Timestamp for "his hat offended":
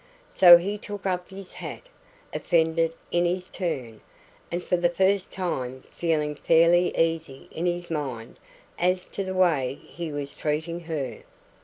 1.29-2.95